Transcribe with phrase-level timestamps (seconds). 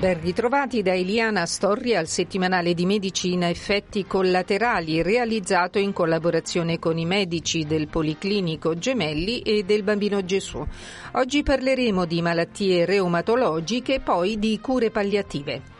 [0.00, 6.96] Ben ritrovati da Eliana Storri al settimanale di medicina Effetti collaterali realizzato in collaborazione con
[6.96, 10.66] i medici del Policlinico Gemelli e del Bambino Gesù.
[11.12, 15.79] Oggi parleremo di malattie reumatologiche e poi di cure palliative.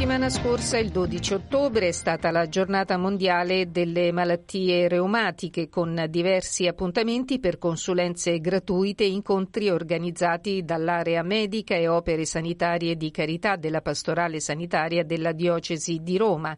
[0.00, 6.66] Settimana scorsa, il 12 ottobre, è stata la giornata mondiale delle malattie reumatiche con diversi
[6.66, 14.40] appuntamenti per consulenze gratuite incontri organizzati dall'area medica e opere sanitarie di carità della pastorale
[14.40, 16.56] sanitaria della diocesi di Roma.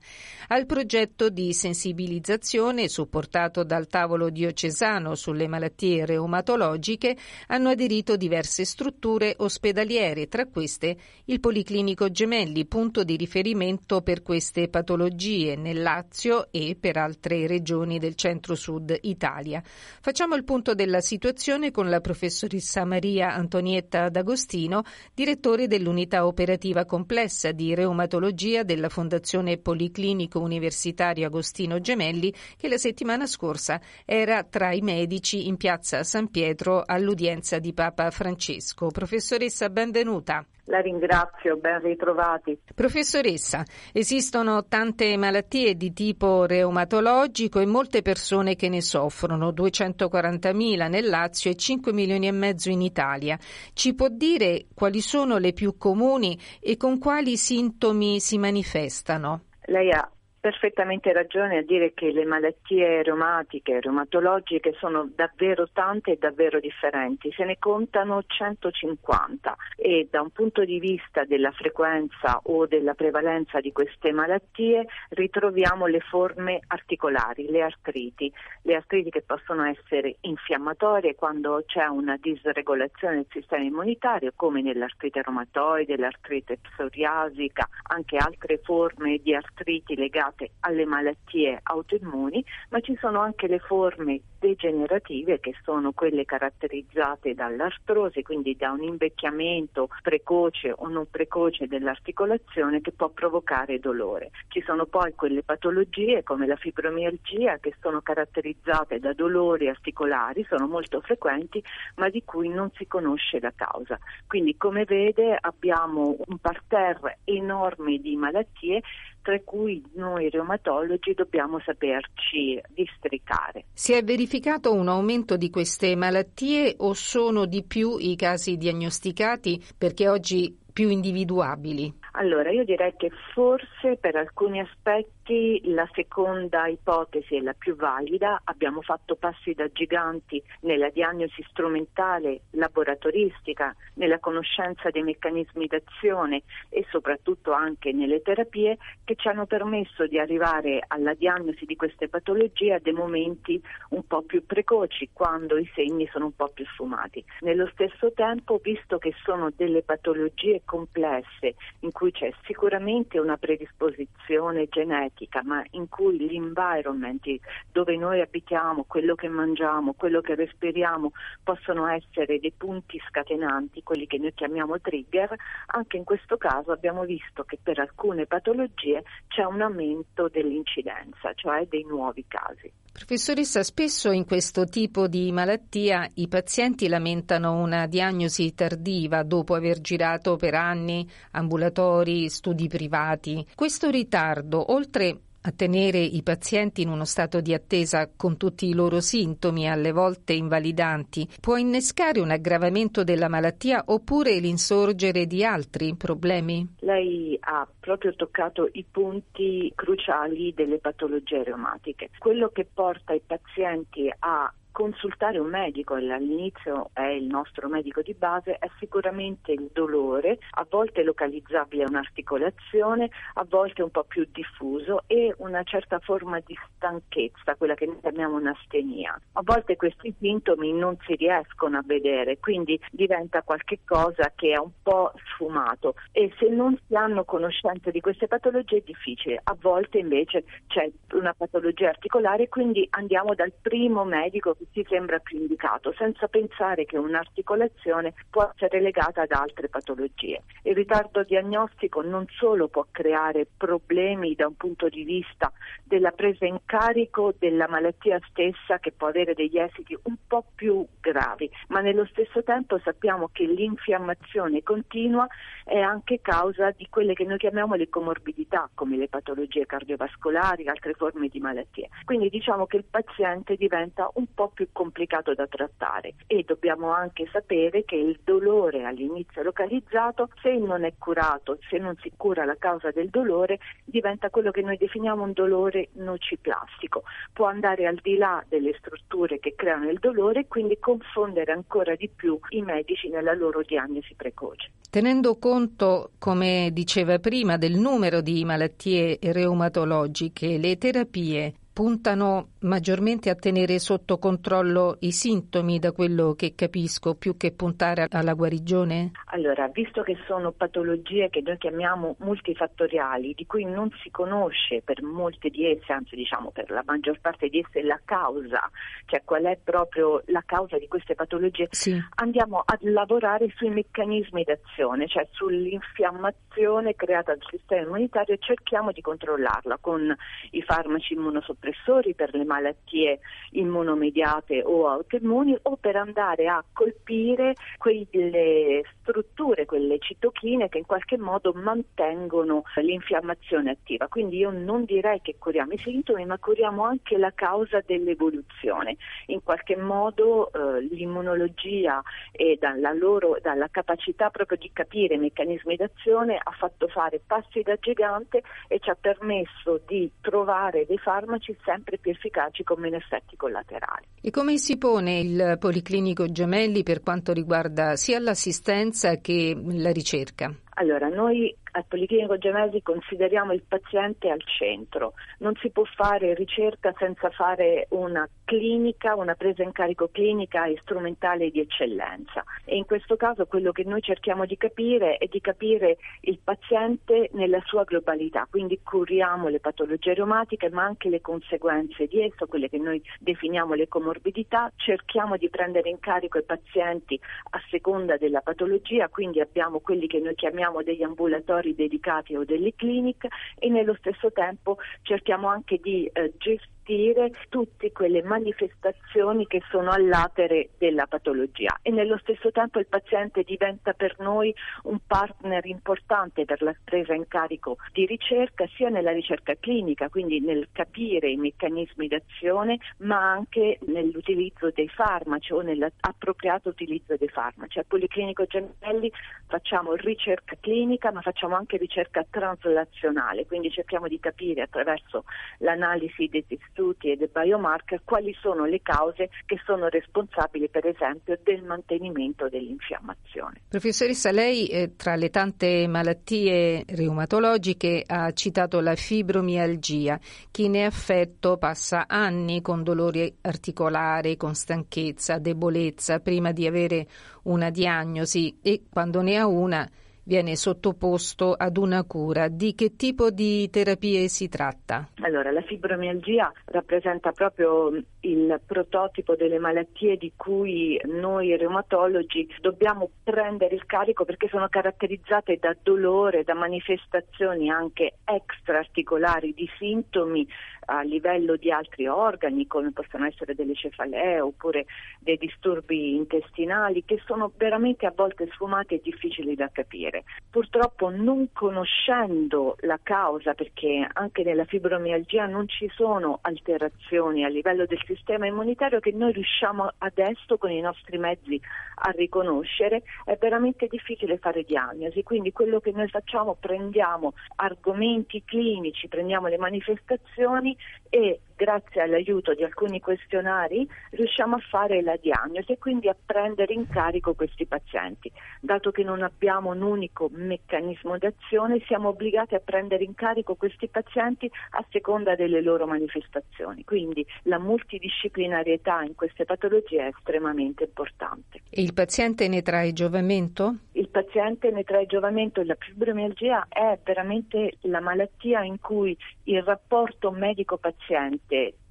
[0.49, 7.17] Al progetto di sensibilizzazione supportato dal tavolo diocesano sulle malattie reumatologiche
[7.49, 14.21] hanno aderito diverse strutture ospedaliere, tra queste il Policlinico Gemelli, punto di di riferimento per
[14.21, 19.63] queste patologie nel Lazio e per altre regioni del centro-sud Italia.
[19.65, 24.83] Facciamo il punto della situazione con la professoressa Maria Antonietta D'Agostino,
[25.15, 33.27] direttore dell'unità operativa complessa di reumatologia della Fondazione Policlinico Universitario Agostino Gemelli, che la settimana
[33.27, 38.89] scorsa era tra i medici in piazza San Pietro all'udienza di Papa Francesco.
[38.89, 40.47] Professoressa, benvenuta.
[40.67, 42.57] La ringrazio, ben ritrovati.
[42.75, 51.09] Professoressa, esistono tante malattie di tipo reumatologico e molte persone che ne soffrono, 240.000 nel
[51.09, 53.37] Lazio e 5 milioni e mezzo in Italia.
[53.73, 59.47] Ci può dire quali sono le più comuni e con quali sintomi si manifestano?
[59.67, 60.09] Lei ha
[60.43, 67.31] perfettamente ragione a dire che le malattie reumatiche, reumatologiche sono davvero tante e davvero differenti,
[67.31, 73.61] se ne contano 150 e da un punto di vista della frequenza o della prevalenza
[73.61, 78.33] di queste malattie ritroviamo le forme articolari, le artriti,
[78.63, 85.23] le artriti che possono essere infiammatorie quando c'è una disregolazione del sistema immunitario come nell'artrite
[85.23, 92.97] reumatoide, l'artrite psoriasica, anche altre forme di artriti legate legate alle malattie autoimmuni, ma ci
[93.01, 100.73] sono anche le forme degenerative che sono quelle caratterizzate dall'artrosi, quindi da un invecchiamento precoce
[100.75, 104.31] o non precoce dell'articolazione che può provocare dolore.
[104.49, 110.67] Ci sono poi quelle patologie come la fibromialgia che sono caratterizzate da dolori articolari, sono
[110.67, 111.63] molto frequenti,
[111.97, 113.99] ma di cui non si conosce la causa.
[114.27, 118.83] Quindi come vede abbiamo un parterre enorme di malattie
[119.23, 123.65] tra cui noi reumatologi dobbiamo saperci districare.
[123.73, 129.63] Si è verificato un aumento di queste malattie o sono di più i casi diagnosticati
[129.79, 132.01] perché oggi più individuabili?
[132.13, 138.43] Allora, io direi che forse per alcuni aspetti la seconda ipotesi è la più valida.
[138.45, 146.85] Abbiamo fatto passi da giganti nella diagnosi strumentale laboratoristica, nella conoscenza dei meccanismi d'azione e
[146.91, 152.75] soprattutto anche nelle terapie che ci hanno permesso di arrivare alla diagnosi di queste patologie
[152.75, 157.25] a dei momenti un po' più precoci, quando i segni sono un po' più sfumati.
[157.41, 164.67] Nello stesso tempo, visto che sono delle patologie complesse in cui c'è sicuramente una predisposizione
[164.69, 167.25] genetica, ma in cui l'environment
[167.71, 171.13] dove noi abitiamo, quello che mangiamo, quello che respiriamo
[171.43, 177.05] possono essere dei punti scatenanti, quelli che noi chiamiamo trigger, anche in questo caso abbiamo
[177.05, 182.73] visto che per alcune patologie c'è un aumento dell'incidenza, cioè dei nuovi casi.
[182.93, 189.81] Professoressa, spesso in questo tipo di malattia i pazienti lamentano una diagnosi tardiva dopo aver
[189.81, 191.92] girato per anni ambulatori,
[192.29, 193.47] studi privati.
[193.55, 198.75] Questo ritardo, oltre a tenere i pazienti in uno stato di attesa con tutti i
[198.75, 205.97] loro sintomi, alle volte invalidanti, può innescare un aggravamento della malattia oppure l'insorgere di altri
[205.97, 206.75] problemi?
[206.81, 212.11] Lei ha proprio toccato i punti cruciali delle patologie reumatiche.
[212.19, 218.15] Quello che porta i pazienti a consultare un medico, all'inizio è il nostro medico di
[218.15, 224.27] base, è sicuramente il dolore, a volte localizzabile a un'articolazione, a volte un po' più
[224.33, 229.21] diffuso e una certa forma di stanchezza, quella che noi chiamiamo un'astenia.
[229.35, 234.71] A volte questi sintomi non si riescono a vedere, quindi diventa qualcosa che è un
[234.83, 239.41] po' sfumato e se non si hanno conoscenza di queste patologie è difficile.
[239.43, 245.39] A volte invece c'è una patologia articolare, quindi andiamo dal primo medico ci sembra più
[245.39, 250.43] indicato, senza pensare che un'articolazione può essere legata ad altre patologie.
[250.63, 255.53] Il ritardo diagnostico non solo può creare problemi da un punto di vista
[255.85, 260.87] della presa in carico della malattia stessa che può avere degli esiti un po' più
[261.01, 265.27] gravi, ma nello stesso tempo sappiamo che l'infiammazione continua
[265.65, 270.95] è anche causa di quelle che noi chiamiamo le comorbidità, come le patologie cardiovascolari, altre
[270.95, 271.89] forme di malattie.
[272.05, 277.29] Quindi diciamo che il paziente diventa un po' più complicato da trattare e dobbiamo anche
[277.33, 282.57] sapere che il dolore all'inizio localizzato, se non è curato, se non si cura la
[282.59, 287.03] causa del dolore, diventa quello che noi definiamo un dolore nociplastico.
[287.33, 291.95] Può andare al di là delle strutture che creano il dolore e quindi confondere ancora
[291.95, 294.71] di più i medici nella loro diagnosi precoce.
[294.91, 303.35] Tenendo conto, come diceva prima, del numero di malattie reumatologiche, le terapie puntano maggiormente a
[303.35, 309.13] tenere sotto controllo i sintomi, da quello che capisco, più che puntare alla guarigione?
[309.27, 315.03] Allora, visto che sono patologie che noi chiamiamo multifattoriali, di cui non si conosce per
[315.03, 318.71] molte di esse, anzi diciamo per la maggior parte di esse la causa,
[319.07, 321.99] cioè qual è proprio la causa di queste patologie, sì.
[322.17, 329.01] andiamo a lavorare sui meccanismi d'azione, cioè sull'infiammazione creata dal sistema immunitario e cerchiamo di
[329.01, 330.15] controllarla con
[330.51, 333.21] i farmaci immunosoppressi immunosoppressori per le malattie
[333.53, 341.17] immunomediate o autoimmuni o per andare a colpire quelle strutture, quelle citochine che in qualche
[341.17, 344.09] modo mantengono l'infiammazione attiva.
[344.09, 348.97] Quindi io non direi che curiamo i sintomi, ma curiamo anche la causa dell'evoluzione.
[349.27, 355.77] In qualche modo eh, l'immunologia e dalla, loro, dalla capacità proprio di capire i meccanismi
[355.77, 361.52] d'azione ha fatto fare passi da gigante e ci ha permesso di trovare dei farmaci
[361.53, 364.07] farmaci sempre più efficaci con meno effetti collaterali.
[364.21, 370.53] E come si pone il Policlinico Gemelli per quanto riguarda sia l'assistenza che la ricerca?
[370.75, 375.15] Allora, noi al Policlinico Gemelli consideriamo il paziente al centro.
[375.39, 380.79] Non si può fare ricerca senza fare una clinica, una presa in carico clinica e
[380.83, 382.45] strumentale di eccellenza.
[382.65, 387.31] E in questo caso quello che noi cerchiamo di capire è di capire il paziente
[387.33, 392.69] nella sua globalità, quindi curiamo le patologie reumatiche ma anche le conseguenze di esso, quelle
[392.69, 397.19] che noi definiamo le comorbidità, cerchiamo di prendere in carico i pazienti
[397.51, 402.45] a seconda della patologia, quindi abbiamo quelli che noi chiamiamo degli ambulatori laboratori dedicati o
[402.45, 403.29] delle cliniche
[403.59, 409.91] e nello stesso tempo cerchiamo anche di eh, gestire gestire tutte quelle manifestazioni che sono
[409.91, 414.55] all'atere della patologia e nello stesso tempo il paziente diventa per noi
[414.85, 420.41] un partner importante per la presa in carico di ricerca sia nella ricerca clinica, quindi
[420.41, 427.79] nel capire i meccanismi d'azione, ma anche nell'utilizzo dei farmaci o nell'appropriato utilizzo dei farmaci.
[427.79, 429.11] Al Policlinico Gemelli
[429.47, 435.25] facciamo ricerca clinica, ma facciamo anche ricerca translazionale, quindi cerchiamo di capire attraverso
[435.59, 441.39] l'analisi dei studi e dei biomarker quali sono le cause che sono responsabili per esempio
[441.43, 443.63] del mantenimento dell'infiammazione.
[443.69, 450.19] Professoressa, lei eh, tra le tante malattie reumatologiche ha citato la fibromialgia.
[450.51, 457.07] Chi ne è affetto passa anni con dolori articolari, con stanchezza, debolezza prima di avere
[457.45, 459.89] una diagnosi e quando ne ha una
[460.25, 462.49] viene sottoposto ad una cura.
[462.49, 465.09] Di che tipo di terapie si tratta?
[465.23, 473.75] Allora, la fibromialgia rappresenta proprio il prototipo delle malattie di cui noi reumatologi dobbiamo prendere
[473.75, 480.47] il carico perché sono caratterizzate da dolore, da manifestazioni anche extraarticolari di sintomi
[480.87, 484.87] a livello di altri organi come possono essere delle cefalee oppure
[485.21, 490.12] dei disturbi intestinali che sono veramente a volte sfumati e difficili da capire.
[490.51, 497.87] Purtroppo non conoscendo la causa perché anche nella fibromialgia non ci sono alterazioni a livello
[497.87, 501.61] del sistema immunitario che noi riusciamo adesso con i nostri mezzi
[502.05, 505.23] a riconoscere, è veramente difficile fare diagnosi.
[505.23, 510.77] Quindi quello che noi facciamo prendiamo argomenti clinici, prendiamo le manifestazioni
[511.15, 516.73] e grazie all'aiuto di alcuni questionari riusciamo a fare la diagnosi e quindi a prendere
[516.73, 518.33] in carico questi pazienti.
[518.61, 523.89] Dato che non abbiamo un unico meccanismo d'azione, siamo obbligati a prendere in carico questi
[523.89, 526.83] pazienti a seconda delle loro manifestazioni.
[526.83, 531.61] Quindi la multidisciplinarietà in queste patologie è estremamente importante.
[531.69, 533.77] E il paziente ne trae giovamento?
[533.93, 535.63] Il paziente ne trae giovamento.
[535.63, 539.15] La fibromialgia è veramente la malattia in cui
[539.45, 541.02] il rapporto medico-paziente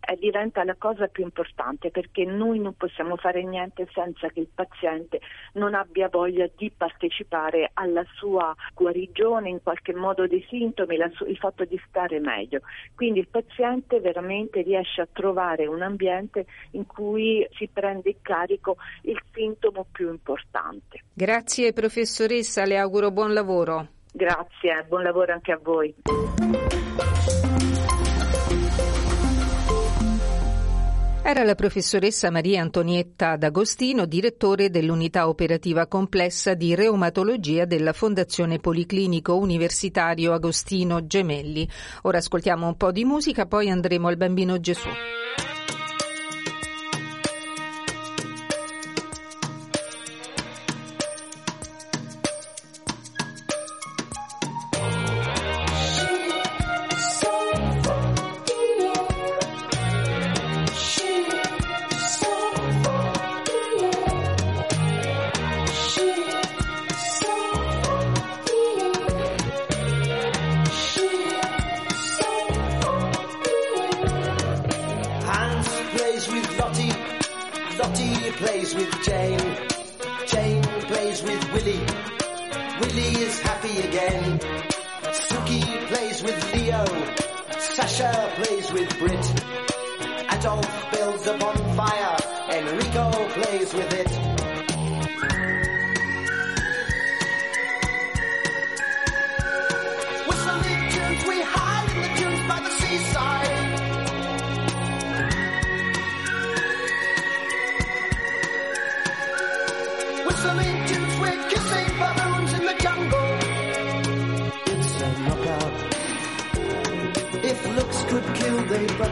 [0.02, 4.50] eh, diventa la cosa più importante perché noi non possiamo fare niente senza che il
[4.54, 5.20] paziente
[5.54, 11.38] non abbia voglia di partecipare alla sua guarigione, in qualche modo dei sintomi, su- il
[11.38, 12.62] fatto di stare meglio.
[12.96, 18.78] Quindi il paziente veramente riesce a trovare un ambiente in cui si prende in carico
[19.04, 21.04] il sintomo più importante.
[21.14, 23.88] Grazie professoressa, le auguro buon lavoro.
[24.14, 25.96] Grazie, buon lavoro anche a voi.
[31.24, 39.38] Era la professoressa Maria Antonietta D'Agostino, direttore dell'unità operativa complessa di reumatologia della Fondazione Policlinico
[39.38, 41.70] Universitario Agostino Gemelli.
[42.02, 44.90] Ora ascoltiamo un po' di musica, poi andremo al Bambino Gesù.
[88.74, 89.34] With Brit.
[90.32, 92.18] Adolf builds a bonfire.
[92.52, 94.41] Enrico plays with it.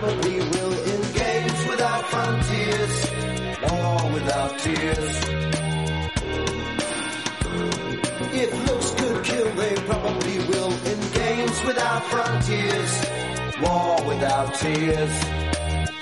[0.02, 0.74] They probably will.
[0.74, 3.12] engage without frontiers,
[3.70, 5.30] war without tears.
[8.32, 10.72] If looks could kill, they probably will.
[10.72, 13.06] In games without frontiers,
[13.62, 15.24] war without tears.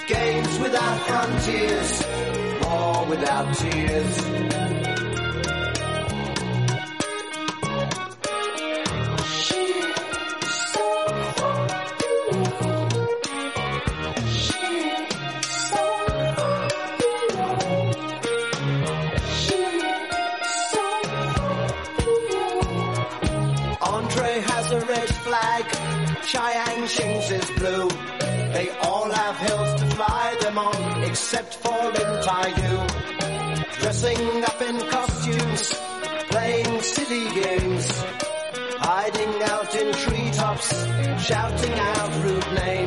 [0.07, 2.03] Games without frontiers,
[2.63, 4.76] war without tears.
[25.13, 25.65] Flag,
[26.23, 27.89] Chiang Shing's is blue.
[28.53, 33.81] They all have hills to fly them on, except for Lin Taiyu.
[33.81, 35.73] Dressing up in costumes,
[36.29, 37.87] playing silly games,
[38.79, 40.69] hiding out in treetops,
[41.25, 42.86] shouting out rude names.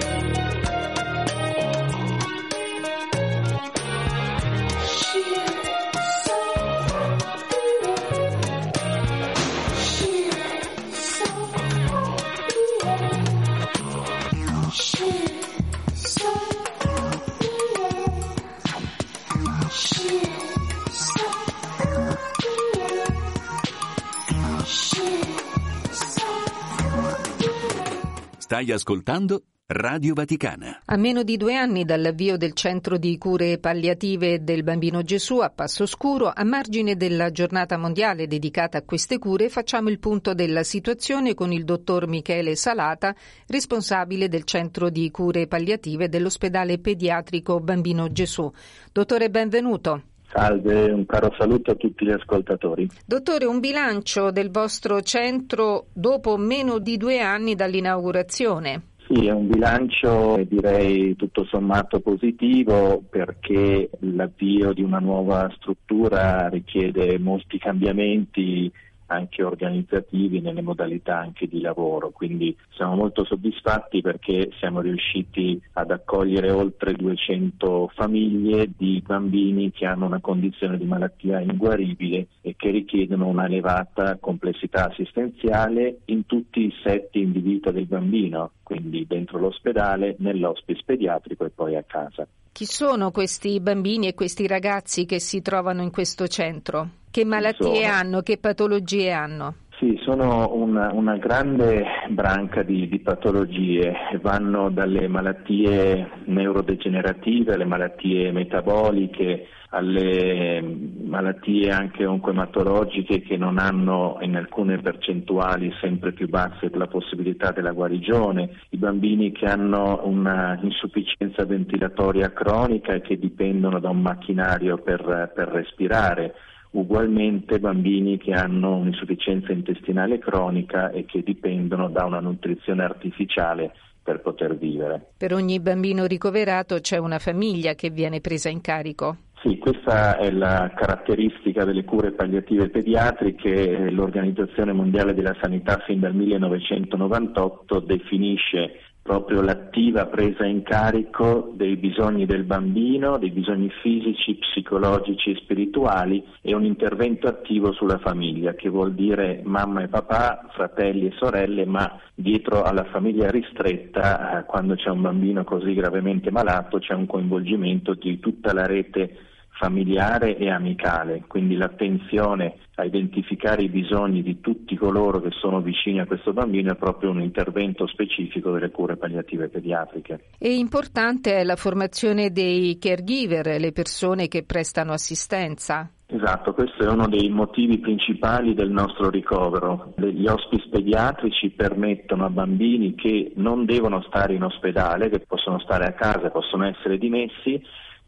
[28.51, 30.81] Stai ascoltando Radio Vaticana.
[30.83, 35.49] A meno di due anni dall'avvio del centro di cure palliative del Bambino Gesù a
[35.49, 40.63] Passo Scuro, a margine della giornata mondiale dedicata a queste cure, facciamo il punto della
[40.63, 43.15] situazione con il dottor Michele Salata,
[43.47, 48.51] responsabile del centro di cure palliative dell'ospedale pediatrico Bambino Gesù.
[48.91, 50.10] Dottore, benvenuto.
[50.33, 52.87] Salve, un caro saluto a tutti gli ascoltatori.
[53.05, 58.83] Dottore, un bilancio del vostro centro dopo meno di due anni dall'inaugurazione.
[59.07, 67.19] Sì, è un bilancio direi tutto sommato positivo perché l'avvio di una nuova struttura richiede
[67.19, 68.71] molti cambiamenti
[69.11, 75.91] anche organizzativi nelle modalità anche di lavoro, quindi siamo molto soddisfatti perché siamo riusciti ad
[75.91, 82.69] accogliere oltre 200 famiglie di bambini che hanno una condizione di malattia inguaribile e che
[82.69, 89.39] richiedono una elevata complessità assistenziale in tutti i setting di vita del bambino, quindi dentro
[89.39, 92.25] l'ospedale, nell'hospice pediatrico e poi a casa.
[92.53, 96.89] Chi sono questi bambini e questi ragazzi che si trovano in questo centro?
[97.09, 98.21] Che malattie hanno?
[98.21, 99.55] Che patologie hanno?
[99.81, 108.31] Sì, sono una, una grande branca di, di, patologie, vanno dalle malattie neurodegenerative alle malattie
[108.31, 110.61] metaboliche, alle
[111.03, 117.71] malattie anche oncoematologiche che non hanno in alcune percentuali sempre più basse la possibilità della
[117.71, 124.77] guarigione, i bambini che hanno una insufficienza ventilatoria cronica e che dipendono da un macchinario
[124.77, 126.35] per, per respirare
[126.71, 133.73] ugualmente bambini che hanno un'insufficienza intestinale cronica e che dipendono da una nutrizione artificiale
[134.03, 135.11] per poter vivere.
[135.17, 139.17] Per ogni bambino ricoverato c'è una famiglia che viene presa in carico.
[139.43, 143.89] Sì, questa è la caratteristica delle cure palliative pediatriche.
[143.89, 152.25] L'Organizzazione Mondiale della Sanità fin dal 1998 definisce proprio l'attiva presa in carico dei bisogni
[152.25, 158.69] del bambino, dei bisogni fisici, psicologici e spirituali e un intervento attivo sulla famiglia, che
[158.69, 164.75] vuol dire mamma e papà, fratelli e sorelle, ma dietro alla famiglia ristretta, eh, quando
[164.75, 169.29] c'è un bambino così gravemente malato, c'è un coinvolgimento di tutta la rete
[169.61, 175.99] familiare e amicale, quindi l'attenzione a identificare i bisogni di tutti coloro che sono vicini
[175.99, 180.29] a questo bambino è proprio un intervento specifico delle cure palliative pediatriche.
[180.39, 185.87] E importante la formazione dei caregiver, le persone che prestano assistenza.
[186.07, 189.93] Esatto, questo è uno dei motivi principali del nostro ricovero.
[189.95, 195.85] Gli hospice pediatrici permettono a bambini che non devono stare in ospedale, che possono stare
[195.85, 197.61] a casa, possono essere dimessi,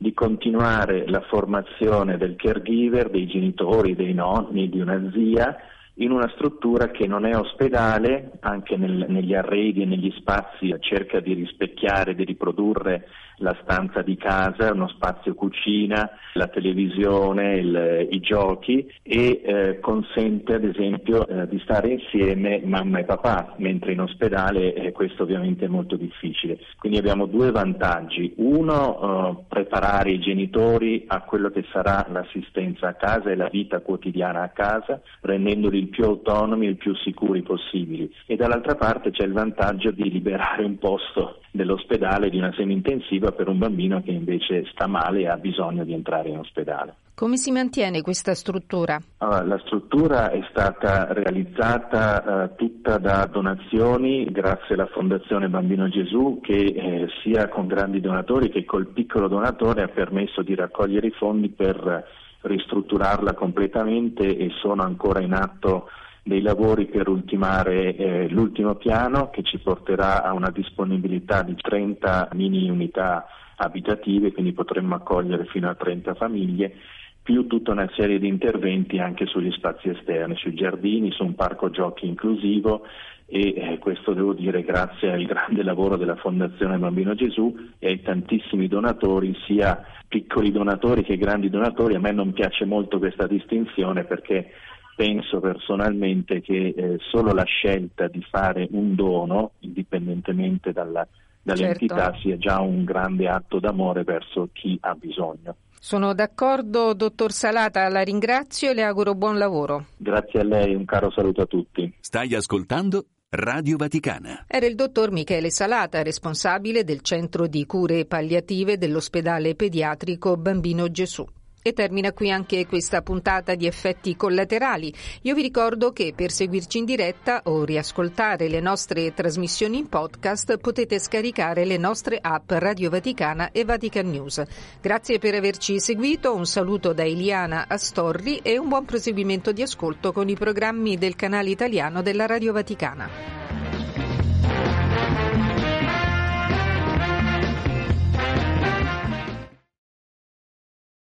[0.04, 5.56] di continuare la formazione del caregiver, dei genitori, dei nonni, di una zia,
[5.96, 11.22] in una struttura che non è ospedale, anche nel, negli arredi e negli spazi cerca
[11.22, 18.20] di rispecchiare, di riprodurre la stanza di casa, uno spazio cucina, la televisione, il, i
[18.20, 24.02] giochi e eh, consente ad esempio eh, di stare insieme mamma e papà, mentre in
[24.02, 26.60] ospedale eh, questo ovviamente è molto difficile.
[26.78, 28.34] Quindi abbiamo due vantaggi.
[28.38, 33.80] Uno, eh, preparare i genitori a quello che sarà l'assistenza a casa e la vita
[33.80, 38.12] quotidiana a casa, rendendoli il più autonomi e il più sicuri possibili.
[38.26, 43.48] E dall'altra parte c'è il vantaggio di liberare un posto dell'ospedale di una semi-intensiva per
[43.48, 46.96] un bambino che invece sta male e ha bisogno di entrare in ospedale.
[47.16, 49.00] Come si mantiene questa struttura?
[49.20, 56.40] Allora, la struttura è stata realizzata eh, tutta da donazioni grazie alla Fondazione Bambino Gesù
[56.42, 61.12] che eh, sia con grandi donatori che col piccolo donatore ha permesso di raccogliere i
[61.12, 62.04] fondi per
[62.42, 65.90] ristrutturarla completamente e sono ancora in atto
[66.24, 72.30] dei lavori per ultimare eh, l'ultimo piano che ci porterà a una disponibilità di 30
[72.34, 76.76] mini unità abitative, quindi potremmo accogliere fino a 30 famiglie,
[77.22, 81.70] più tutta una serie di interventi anche sugli spazi esterni, sui giardini, su un parco
[81.70, 82.86] giochi inclusivo
[83.26, 88.02] e eh, questo devo dire grazie al grande lavoro della Fondazione Bambino Gesù e ai
[88.02, 91.96] tantissimi donatori, sia piccoli donatori che grandi donatori.
[91.96, 94.52] A me non piace molto questa distinzione perché
[94.96, 101.08] penso personalmente che eh, solo la scelta di fare un dono, indipendentemente dalla,
[101.42, 102.20] dall'entità, certo.
[102.20, 105.56] sia già un grande atto d'amore verso chi ha bisogno.
[105.80, 109.88] Sono d'accordo, dottor Salata, la ringrazio e le auguro buon lavoro.
[109.98, 111.94] Grazie a lei, un caro saluto a tutti.
[112.00, 114.46] Stai ascoltando Radio Vaticana.
[114.48, 121.26] Era il dottor Michele Salata, responsabile del centro di cure palliative dell'ospedale pediatrico Bambino Gesù.
[121.66, 124.94] E termina qui anche questa puntata di effetti collaterali.
[125.22, 130.58] Io vi ricordo che per seguirci in diretta o riascoltare le nostre trasmissioni in podcast
[130.58, 134.44] potete scaricare le nostre app Radio Vaticana e Vatican News.
[134.82, 140.12] Grazie per averci seguito, un saluto da Eliana Astorri e un buon proseguimento di ascolto
[140.12, 143.53] con i programmi del canale italiano della Radio Vaticana.